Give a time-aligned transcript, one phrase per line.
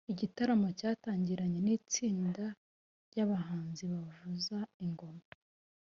[0.13, 2.45] Igitaramo cyatangiranye n’itsinda
[3.11, 5.23] ry’abahanzi bavuza ingoma